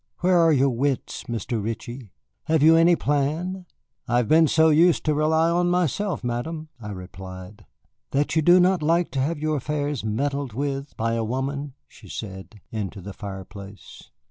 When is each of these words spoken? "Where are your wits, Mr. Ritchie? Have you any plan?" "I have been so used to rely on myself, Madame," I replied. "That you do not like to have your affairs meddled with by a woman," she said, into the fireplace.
"Where 0.21 0.39
are 0.39 0.51
your 0.51 0.71
wits, 0.71 1.25
Mr. 1.25 1.63
Ritchie? 1.63 2.11
Have 2.45 2.63
you 2.63 2.75
any 2.75 2.95
plan?" 2.95 3.67
"I 4.07 4.17
have 4.17 4.27
been 4.27 4.47
so 4.47 4.69
used 4.69 5.05
to 5.05 5.13
rely 5.13 5.51
on 5.51 5.69
myself, 5.69 6.23
Madame," 6.23 6.69
I 6.79 6.89
replied. 6.89 7.67
"That 8.09 8.35
you 8.35 8.41
do 8.41 8.59
not 8.59 8.81
like 8.81 9.11
to 9.11 9.19
have 9.19 9.37
your 9.37 9.57
affairs 9.57 10.03
meddled 10.03 10.53
with 10.53 10.97
by 10.97 11.13
a 11.13 11.23
woman," 11.23 11.75
she 11.87 12.09
said, 12.09 12.61
into 12.71 12.99
the 12.99 13.13
fireplace. 13.13 14.09